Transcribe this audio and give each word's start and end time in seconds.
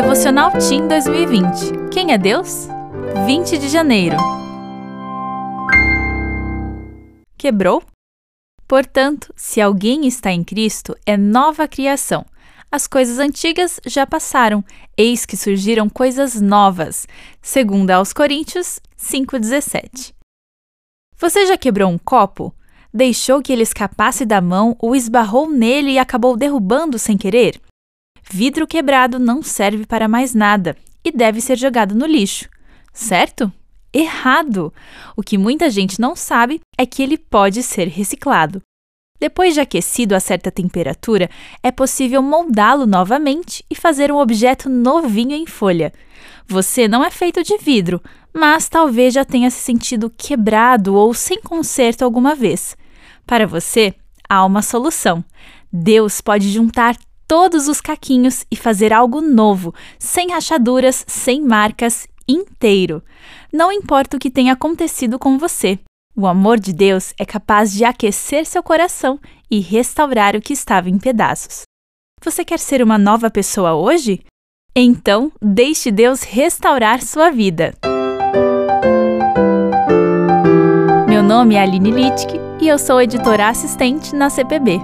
Devocional 0.00 0.52
Team 0.52 0.86
2020. 0.86 1.88
Quem 1.90 2.12
é 2.12 2.18
Deus? 2.18 2.68
20 3.26 3.58
de 3.58 3.68
janeiro. 3.68 4.16
Quebrou? 7.36 7.82
Portanto, 8.68 9.34
se 9.34 9.60
alguém 9.60 10.06
está 10.06 10.30
em 10.30 10.44
Cristo, 10.44 10.96
é 11.04 11.16
nova 11.16 11.66
criação. 11.66 12.24
As 12.70 12.86
coisas 12.86 13.18
antigas 13.18 13.80
já 13.84 14.06
passaram, 14.06 14.64
eis 14.96 15.26
que 15.26 15.36
surgiram 15.36 15.88
coisas 15.88 16.40
novas. 16.40 17.08
Segundo 17.42 17.90
aos 17.90 18.12
Coríntios 18.12 18.78
5:17. 18.96 20.14
Você 21.16 21.44
já 21.44 21.58
quebrou 21.58 21.90
um 21.90 21.98
copo? 21.98 22.54
Deixou 22.94 23.42
que 23.42 23.52
ele 23.52 23.64
escapasse 23.64 24.24
da 24.24 24.40
mão 24.40 24.76
ou 24.78 24.94
esbarrou 24.94 25.50
nele 25.50 25.90
e 25.90 25.98
acabou 25.98 26.36
derrubando 26.36 27.00
sem 27.00 27.18
querer? 27.18 27.60
Vidro 28.30 28.66
quebrado 28.66 29.18
não 29.18 29.42
serve 29.42 29.86
para 29.86 30.06
mais 30.06 30.34
nada 30.34 30.76
e 31.02 31.10
deve 31.10 31.40
ser 31.40 31.56
jogado 31.56 31.94
no 31.94 32.04
lixo, 32.04 32.48
certo? 32.92 33.50
Errado! 33.92 34.72
O 35.16 35.22
que 35.22 35.38
muita 35.38 35.70
gente 35.70 35.98
não 35.98 36.14
sabe 36.14 36.60
é 36.76 36.84
que 36.84 37.02
ele 37.02 37.16
pode 37.16 37.62
ser 37.62 37.88
reciclado. 37.88 38.60
Depois 39.18 39.54
de 39.54 39.60
aquecido 39.60 40.14
a 40.14 40.20
certa 40.20 40.50
temperatura, 40.50 41.28
é 41.62 41.72
possível 41.72 42.22
moldá-lo 42.22 42.86
novamente 42.86 43.64
e 43.68 43.74
fazer 43.74 44.12
um 44.12 44.18
objeto 44.18 44.68
novinho 44.68 45.34
em 45.34 45.46
folha. 45.46 45.92
Você 46.46 46.86
não 46.86 47.02
é 47.02 47.10
feito 47.10 47.42
de 47.42 47.56
vidro, 47.56 48.00
mas 48.32 48.68
talvez 48.68 49.14
já 49.14 49.24
tenha 49.24 49.50
se 49.50 49.60
sentido 49.60 50.12
quebrado 50.16 50.94
ou 50.94 51.12
sem 51.14 51.40
conserto 51.40 52.02
alguma 52.02 52.34
vez. 52.34 52.76
Para 53.26 53.46
você, 53.46 53.94
há 54.28 54.44
uma 54.44 54.62
solução. 54.62 55.24
Deus 55.72 56.20
pode 56.20 56.48
juntar 56.50 56.96
todos 57.28 57.68
os 57.68 57.80
caquinhos 57.80 58.44
e 58.50 58.56
fazer 58.56 58.92
algo 58.92 59.20
novo, 59.20 59.74
sem 59.98 60.32
rachaduras, 60.32 61.04
sem 61.06 61.42
marcas, 61.42 62.08
inteiro. 62.26 63.02
Não 63.52 63.70
importa 63.70 64.16
o 64.16 64.20
que 64.20 64.30
tenha 64.30 64.54
acontecido 64.54 65.18
com 65.18 65.38
você, 65.38 65.78
o 66.20 66.26
amor 66.26 66.58
de 66.58 66.72
Deus 66.72 67.14
é 67.16 67.24
capaz 67.24 67.72
de 67.72 67.84
aquecer 67.84 68.44
seu 68.44 68.60
coração 68.60 69.20
e 69.48 69.60
restaurar 69.60 70.34
o 70.34 70.40
que 70.40 70.52
estava 70.52 70.90
em 70.90 70.98
pedaços. 70.98 71.62
Você 72.24 72.44
quer 72.44 72.58
ser 72.58 72.82
uma 72.82 72.98
nova 72.98 73.30
pessoa 73.30 73.74
hoje? 73.74 74.24
Então, 74.74 75.30
deixe 75.40 75.92
Deus 75.92 76.24
restaurar 76.24 77.02
sua 77.02 77.30
vida. 77.30 77.72
Meu 81.08 81.22
nome 81.22 81.54
é 81.54 81.62
Aline 81.62 81.92
Littke 81.92 82.40
e 82.60 82.66
eu 82.66 82.80
sou 82.80 83.00
editora 83.00 83.48
assistente 83.48 84.12
na 84.12 84.28
CPB. 84.28 84.80